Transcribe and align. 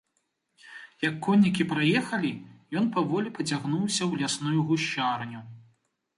Як 1.07 1.19
коннікі 1.27 1.67
праехалі, 1.73 2.31
ён 2.81 2.89
паволі 2.97 3.35
пацягнуўся 3.37 4.01
ў 4.09 4.13
лясную 4.25 4.59
гушчарню. 4.73 5.39